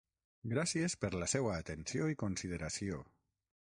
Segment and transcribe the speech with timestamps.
[0.53, 3.03] Gràcies per la seua atenció i consideració.